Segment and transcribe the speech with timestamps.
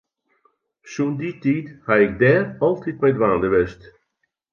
[0.91, 3.81] Sûnt dy tiid ha ik dêr altyd mei dwaande west.